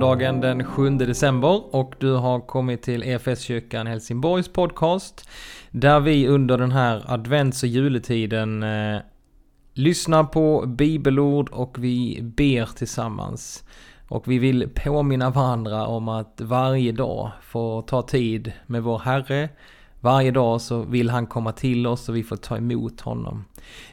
måndagen 0.00 0.40
den 0.40 0.64
7 0.64 0.90
december 0.90 1.74
och 1.74 1.94
du 1.98 2.12
har 2.12 2.40
kommit 2.40 2.82
till 2.82 3.02
EFS-kyrkan 3.02 3.86
Helsingborgs 3.86 4.48
podcast 4.48 5.28
där 5.70 6.00
vi 6.00 6.28
under 6.28 6.58
den 6.58 6.72
här 6.72 7.04
advents 7.06 7.62
och 7.62 7.68
juletiden 7.68 8.62
eh, 8.62 9.00
lyssnar 9.74 10.24
på 10.24 10.64
bibelord 10.66 11.48
och 11.48 11.76
vi 11.78 12.18
ber 12.22 12.66
tillsammans. 12.66 13.64
Och 14.08 14.28
vi 14.28 14.38
vill 14.38 14.68
påminna 14.74 15.30
varandra 15.30 15.86
om 15.86 16.08
att 16.08 16.40
varje 16.40 16.92
dag 16.92 17.30
få 17.42 17.82
ta 17.82 18.02
tid 18.02 18.52
med 18.66 18.82
vår 18.82 18.98
Herre. 18.98 19.48
Varje 20.00 20.30
dag 20.30 20.60
så 20.60 20.82
vill 20.82 21.10
han 21.10 21.26
komma 21.26 21.52
till 21.52 21.86
oss 21.86 22.08
och 22.08 22.16
vi 22.16 22.22
får 22.22 22.36
ta 22.36 22.56
emot 22.56 23.00
honom. 23.00 23.44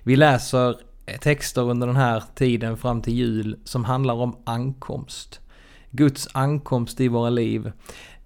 Vi 0.03 0.15
läser 0.15 0.75
texter 1.19 1.61
under 1.61 1.87
den 1.87 1.95
här 1.95 2.23
tiden 2.35 2.77
fram 2.77 3.01
till 3.01 3.13
jul 3.13 3.59
som 3.63 3.85
handlar 3.85 4.13
om 4.13 4.37
ankomst. 4.45 5.41
Guds 5.91 6.27
ankomst 6.31 7.01
i 7.01 7.07
våra 7.07 7.29
liv. 7.29 7.71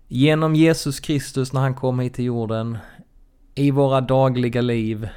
Genom 0.07 0.55
Jesus 0.55 0.99
Kristus 0.99 1.53
när 1.53 1.61
han 1.61 1.75
kom 1.75 1.99
hit 1.99 2.13
till 2.13 2.25
jorden, 2.25 2.77
i 3.55 3.71
våra 3.71 4.01
dagliga 4.01 4.61
liv, 4.61 5.09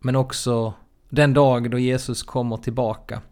men 0.00 0.16
också 0.16 0.74
den 1.08 1.34
dag 1.34 1.70
då 1.70 1.78
Jesus 1.78 2.22
kommer 2.22 2.56
tillbaka. 2.56 3.22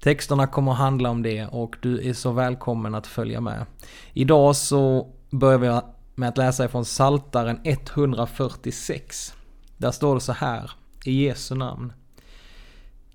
Texterna 0.00 0.46
kommer 0.46 0.72
att 0.72 0.78
handla 0.78 1.10
om 1.10 1.22
det 1.22 1.46
och 1.46 1.76
du 1.80 2.08
är 2.08 2.12
så 2.12 2.32
välkommen 2.32 2.94
att 2.94 3.06
följa 3.06 3.40
med. 3.40 3.66
Idag 4.12 4.56
så 4.56 5.08
börjar 5.30 5.58
vi 5.58 5.80
med 6.14 6.28
att 6.28 6.38
läsa 6.38 6.64
ifrån 6.64 6.84
Saltaren 6.84 7.60
146. 7.64 9.34
Där 9.76 9.90
står 9.90 10.14
det 10.14 10.20
så 10.20 10.32
här, 10.32 10.70
i 11.04 11.24
Jesu 11.24 11.54
namn. 11.54 11.92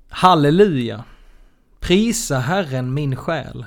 Halleluja! 0.09 1.03
Prisa 1.79 2.39
Herren 2.39 2.93
min 2.93 3.15
själ. 3.15 3.65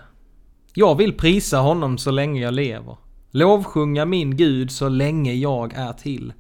Jag 0.75 0.95
vill 0.95 1.13
prisa 1.13 1.59
honom 1.59 1.99
så 1.99 2.11
länge 2.11 2.41
jag 2.41 2.55
lever. 2.55 2.97
Lovsjunga 3.31 4.05
min 4.05 4.37
Gud 4.37 4.71
så 4.71 4.89
länge 4.89 5.33
jag 5.33 5.73
är 5.75 5.93
till. 5.93 6.33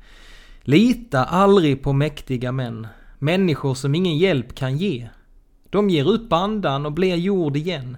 Lita 0.62 1.24
aldrig 1.24 1.82
på 1.82 1.92
mäktiga 1.92 2.52
män, 2.52 2.86
människor 3.18 3.74
som 3.74 3.94
ingen 3.94 4.18
hjälp 4.18 4.54
kan 4.54 4.76
ge. 4.76 5.08
De 5.70 5.90
ger 5.90 6.08
upp 6.08 6.32
andan 6.32 6.86
och 6.86 6.92
blir 6.92 7.16
jord 7.16 7.56
igen. 7.56 7.96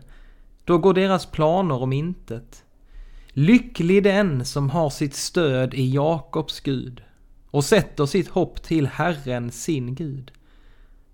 Då 0.65 0.79
går 0.79 0.95
deras 0.95 1.27
planer 1.27 1.83
om 1.83 1.93
intet. 1.93 2.65
Lycklig 3.29 4.03
den 4.03 4.45
som 4.45 4.71
har 4.71 4.91
sitt 4.91 5.15
stöd 5.15 5.75
i 5.75 5.95
Jakobs 5.95 6.61
Gud 6.61 7.03
och 7.51 7.65
sätter 7.65 8.07
sitt 8.07 8.29
hopp 8.29 8.63
till 8.63 8.87
Herren 8.87 9.51
sin 9.51 9.95
Gud. 9.95 10.33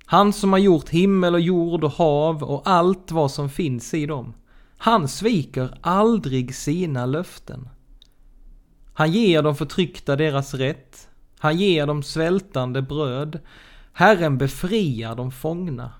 Han 0.05 0.33
som 0.33 0.53
har 0.53 0.61
gjort 0.61 0.89
himmel 0.89 1.35
och 1.35 1.41
jord 1.41 1.85
och 1.85 1.93
hav 1.93 2.43
och 2.43 2.63
allt 2.65 3.11
vad 3.11 3.31
som 3.31 3.51
finns 3.51 3.95
i 3.95 4.07
dem. 4.07 4.35
Han 4.83 5.09
sviker 5.09 5.79
aldrig 5.81 6.55
sina 6.55 7.07
löften. 7.07 7.69
Han 8.93 9.13
ger 9.13 9.43
de 9.43 9.57
förtryckta 9.57 10.17
deras 10.17 10.55
rätt. 10.55 11.09
Han 11.39 11.57
ger 11.57 11.87
de 11.87 12.03
svältande 12.03 12.83
bröd. 12.83 13.39
Herren 13.93 14.39
befriar 14.39 15.15
de 15.15 15.31
fångna. 15.31 15.93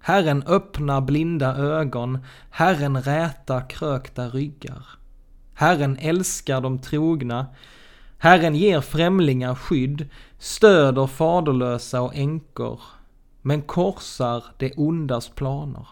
Herren 0.00 0.42
öppnar 0.42 1.00
blinda 1.00 1.56
ögon. 1.56 2.18
Herren 2.50 3.02
rätar 3.02 3.70
krökta 3.70 4.28
ryggar. 4.28 4.86
Herren 5.54 5.96
älskar 6.00 6.60
de 6.60 6.78
trogna. 6.78 7.46
Herren 8.18 8.54
ger 8.54 8.80
främlingar 8.80 9.54
skydd, 9.54 10.08
stöder 10.38 11.06
faderlösa 11.06 12.00
och 12.00 12.14
änkor, 12.14 12.80
men 13.42 13.62
korsar 13.62 14.44
det 14.56 14.72
ondas 14.76 15.28
planer. 15.28 15.86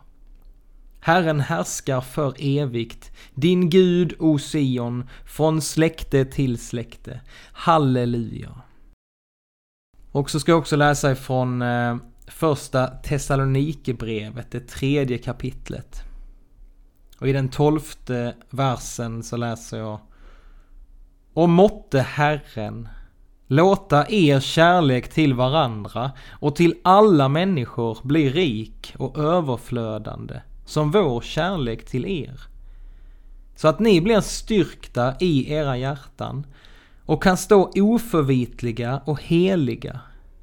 Herren 1.06 1.40
härskar 1.40 2.00
för 2.00 2.34
evigt, 2.38 3.12
din 3.34 3.70
Gud, 3.70 4.14
o 4.18 4.38
Sion, 4.38 5.08
från 5.24 5.62
släkte 5.62 6.24
till 6.24 6.58
släkte. 6.58 7.20
Halleluja. 7.52 8.50
Och 10.12 10.30
så 10.30 10.40
ska 10.40 10.52
jag 10.52 10.58
också 10.58 10.76
läsa 10.76 11.12
ifrån 11.12 11.62
eh, 11.62 11.96
första 12.26 12.86
Thessalonikerbrevet, 12.86 14.50
det 14.50 14.68
tredje 14.68 15.18
kapitlet. 15.18 16.02
Och 17.18 17.28
i 17.28 17.32
den 17.32 17.48
tolfte 17.48 18.34
versen 18.50 19.22
så 19.22 19.36
läser 19.36 19.78
jag 19.78 20.00
Och 21.32 21.48
måtte 21.48 22.00
Herren 22.00 22.88
låta 23.46 24.06
er 24.08 24.40
kärlek 24.40 25.08
till 25.08 25.34
varandra 25.34 26.10
och 26.30 26.56
till 26.56 26.74
alla 26.82 27.28
människor 27.28 27.98
bli 28.02 28.30
rik 28.30 28.94
och 28.98 29.18
överflödande 29.18 30.40
som 30.66 30.90
vår 30.90 31.20
kärlek 31.20 31.84
till 31.84 32.06
er. 32.06 32.40
Så 33.54 33.68
att 33.68 33.80
ni 33.80 34.00
blir 34.00 34.20
styrkta 34.20 35.14
i 35.20 35.52
era 35.52 35.76
hjärtan 35.76 36.46
och 37.06 37.22
kan 37.22 37.36
stå 37.36 37.70
oförvitliga 37.74 39.02
och 39.04 39.22
heliga 39.22 40.00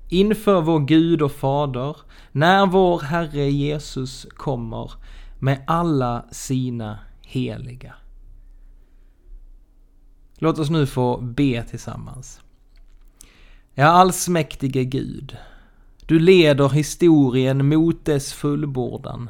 inför 0.10 0.62
vår 0.62 0.80
Gud 0.80 1.22
och 1.22 1.32
Fader 1.32 1.98
när 2.32 2.66
vår 2.66 3.00
Herre 3.00 3.52
Jesus 3.52 4.28
kommer 4.30 4.92
med 5.40 5.64
alla 5.68 6.26
sina 6.32 7.00
heliga. 7.22 7.94
Låt 10.36 10.60
oss 10.60 10.70
nu 10.70 10.86
få 10.86 11.18
be 11.18 11.64
tillsammans. 11.64 12.42
Ja, 13.74 13.86
allsmäktige 13.86 14.84
Gud, 14.84 15.38
du 16.06 16.20
leder 16.20 16.70
historien 16.70 17.70
mot 17.70 18.06
dess 18.06 18.34
fullbordan, 18.34 19.30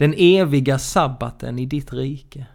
den 0.00 0.14
eviga 0.16 0.78
sabbaten 0.78 1.58
i 1.58 1.66
ditt 1.66 1.92
rike. 1.92 2.46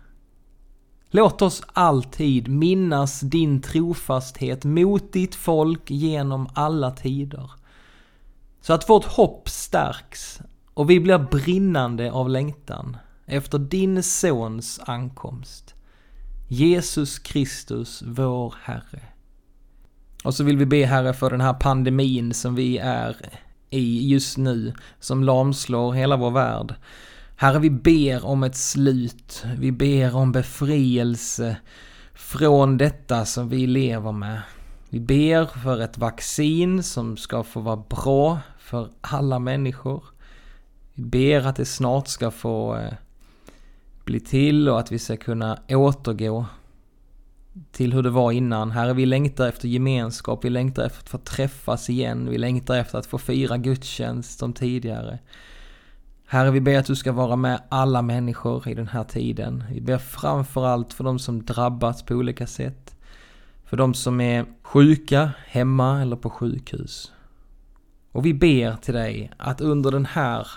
Låt 1.09 1.41
oss 1.41 1.63
alltid 1.73 2.47
minnas 2.47 3.19
din 3.19 3.61
trofasthet 3.61 4.63
mot 4.63 5.13
ditt 5.13 5.35
folk 5.35 5.91
genom 5.91 6.49
alla 6.53 6.91
tider. 6.91 7.51
Så 8.61 8.73
att 8.73 8.89
vårt 8.89 9.05
hopp 9.05 9.49
stärks 9.49 10.39
och 10.73 10.89
vi 10.89 10.99
blir 10.99 11.17
brinnande 11.17 12.11
av 12.11 12.29
längtan 12.29 12.97
efter 13.25 13.59
din 13.59 14.03
Sons 14.03 14.79
ankomst. 14.85 15.75
Jesus 16.47 17.19
Kristus, 17.19 18.03
vår 18.05 18.55
Herre. 18.63 19.01
Och 20.23 20.33
så 20.33 20.43
vill 20.43 20.57
vi 20.57 20.65
be 20.65 20.85
Herre 20.85 21.13
för 21.13 21.29
den 21.29 21.41
här 21.41 21.53
pandemin 21.53 22.33
som 22.33 22.55
vi 22.55 22.77
är 22.77 23.15
i 23.69 24.11
just 24.11 24.37
nu, 24.37 24.73
som 24.99 25.23
lamslår 25.23 25.93
hela 25.93 26.17
vår 26.17 26.31
värld. 26.31 26.75
Herre, 27.37 27.59
vi 27.59 27.69
ber 27.69 28.25
om 28.25 28.43
ett 28.43 28.55
slut. 28.55 29.45
Vi 29.57 29.71
ber 29.71 30.15
om 30.15 30.31
befrielse 30.31 31.57
från 32.13 32.77
detta 32.77 33.25
som 33.25 33.49
vi 33.49 33.67
lever 33.67 34.11
med. 34.11 34.41
Vi 34.89 34.99
ber 34.99 35.45
för 35.45 35.81
ett 35.81 35.97
vaccin 35.97 36.83
som 36.83 37.17
ska 37.17 37.43
få 37.43 37.59
vara 37.59 37.83
bra 37.89 38.39
för 38.59 38.89
alla 39.01 39.39
människor. 39.39 40.03
Vi 40.93 41.03
ber 41.03 41.47
att 41.47 41.55
det 41.55 41.65
snart 41.65 42.07
ska 42.07 42.31
få 42.31 42.75
eh, 42.75 42.93
bli 44.05 44.19
till 44.19 44.69
och 44.69 44.79
att 44.79 44.91
vi 44.91 44.99
ska 44.99 45.17
kunna 45.17 45.59
återgå 45.69 46.45
till 47.71 47.93
hur 47.93 48.03
det 48.03 48.09
var 48.09 48.31
innan. 48.31 48.71
Herre, 48.71 48.93
vi 48.93 49.05
längtar 49.05 49.47
efter 49.47 49.67
gemenskap, 49.67 50.45
vi 50.45 50.49
längtar 50.49 50.85
efter 50.85 50.99
att 50.99 51.09
få 51.09 51.17
träffas 51.17 51.89
igen, 51.89 52.29
vi 52.29 52.37
längtar 52.37 52.77
efter 52.77 52.97
att 52.97 53.05
få 53.05 53.17
fira 53.17 53.57
gudstjänst 53.57 54.39
som 54.39 54.53
tidigare. 54.53 55.19
Herre, 56.35 56.51
vi 56.51 56.61
ber 56.61 56.77
att 56.79 56.85
du 56.85 56.95
ska 56.95 57.11
vara 57.11 57.35
med 57.35 57.61
alla 57.69 58.01
människor 58.01 58.67
i 58.67 58.73
den 58.73 58.87
här 58.87 59.03
tiden. 59.03 59.63
Vi 59.71 59.81
ber 59.81 59.97
framförallt 59.97 60.93
för 60.93 61.03
de 61.03 61.19
som 61.19 61.45
drabbats 61.45 62.03
på 62.03 62.13
olika 62.13 62.47
sätt. 62.47 62.95
För 63.65 63.77
de 63.77 63.93
som 63.93 64.21
är 64.21 64.45
sjuka, 64.61 65.31
hemma 65.47 66.01
eller 66.01 66.15
på 66.15 66.29
sjukhus. 66.29 67.11
Och 68.11 68.25
vi 68.25 68.33
ber 68.33 68.75
till 68.75 68.93
dig 68.93 69.31
att 69.37 69.61
under 69.61 69.91
den 69.91 70.05
här 70.05 70.47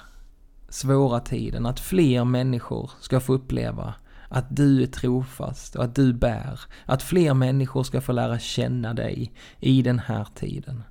svåra 0.69 1.21
tiden, 1.21 1.67
att 1.67 1.81
fler 1.81 2.25
människor 2.25 2.91
ska 3.01 3.21
få 3.21 3.35
uppleva 3.35 3.95
att 4.29 4.57
du 4.57 4.83
är 4.83 4.87
trofast 4.87 5.77
och 5.77 5.85
att 5.85 5.95
du 5.95 6.13
bär. 6.13 6.61
Att 6.85 7.03
fler 7.03 7.35
människor 7.35 7.83
ska 7.83 8.01
få 8.01 8.13
lära 8.13 8.39
känna 8.39 8.95
dig 8.95 9.33
i 9.61 9.83
den 9.83 9.99
här 9.99 10.27
tiden. 10.35 10.83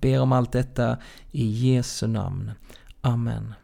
Ber 0.00 0.20
om 0.20 0.32
allt 0.32 0.52
detta 0.52 0.96
i 1.30 1.46
Jesu 1.46 2.06
namn. 2.06 2.50
Amen. 3.00 3.54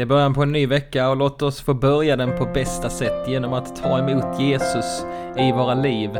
Det 0.00 0.04
är 0.04 0.06
början 0.06 0.34
på 0.34 0.42
en 0.42 0.52
ny 0.52 0.66
vecka 0.66 1.08
och 1.08 1.16
låt 1.16 1.42
oss 1.42 1.60
få 1.60 1.74
börja 1.74 2.16
den 2.16 2.38
på 2.38 2.44
bästa 2.44 2.90
sätt 2.90 3.28
genom 3.28 3.52
att 3.52 3.82
ta 3.82 3.98
emot 3.98 4.40
Jesus 4.40 5.04
i 5.36 5.52
våra 5.52 5.74
liv. 5.74 6.10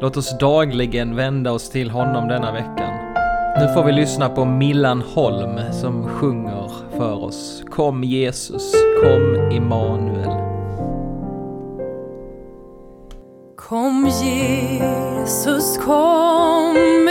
Låt 0.00 0.16
oss 0.16 0.38
dagligen 0.38 1.16
vända 1.16 1.52
oss 1.52 1.70
till 1.70 1.90
honom 1.90 2.28
denna 2.28 2.52
veckan. 2.52 3.14
Nu 3.60 3.74
får 3.74 3.84
vi 3.84 3.92
lyssna 3.92 4.28
på 4.28 4.44
Millan 4.44 5.02
Holm 5.14 5.60
som 5.72 6.08
sjunger 6.08 6.70
för 6.96 7.24
oss. 7.24 7.64
Kom 7.70 8.04
Jesus, 8.04 8.74
kom 9.02 9.50
Immanuel. 9.52 10.30
Kom 13.56 14.06
Jesus, 14.06 15.78
kom 15.78 17.01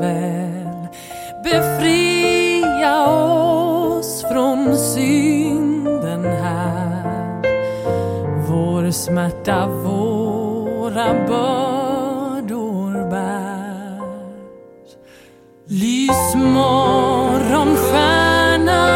väl. 0.00 0.88
befria 1.44 3.08
oss 3.08 4.24
från 4.32 4.76
synden 4.76 6.24
här. 6.24 7.42
Vår 8.48 8.90
smärta, 8.90 9.66
våra 9.68 11.14
bördor 11.28 13.10
bär 13.10 14.00
Lys 15.66 16.34
morgonstjärna 16.34 18.86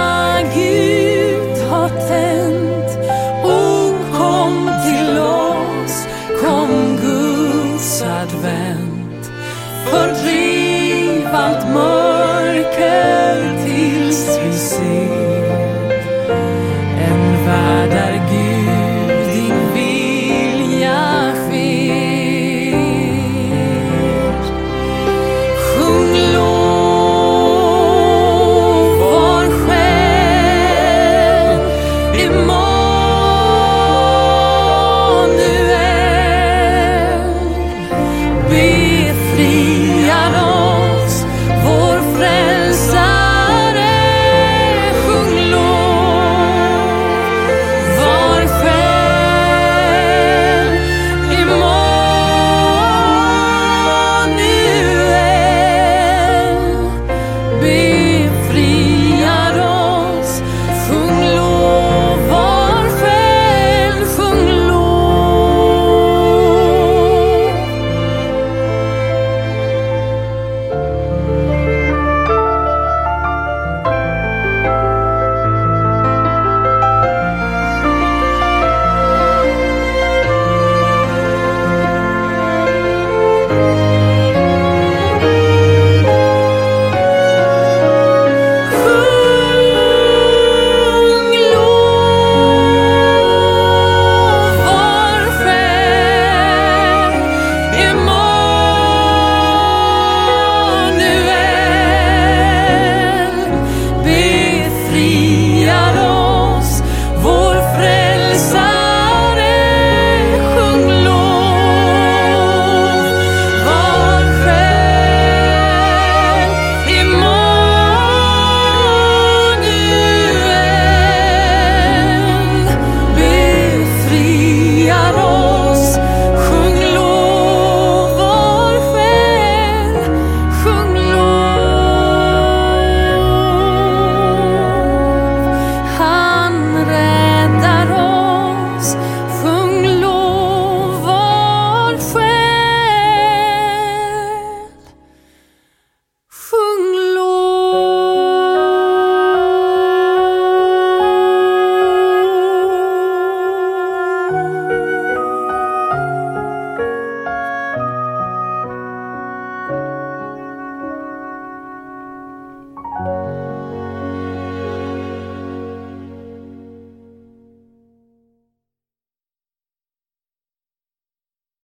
Gud 0.54 1.58
har 1.70 1.88
tänt. 1.88 2.98
O 3.44 3.92
kom 4.18 4.70
till 4.84 5.18
oss, 5.18 6.06
kom 6.42 6.96
Guds 6.96 8.02
advent. 8.02 9.30
För 9.90 10.08
not 11.44 11.68
more. 11.68 12.03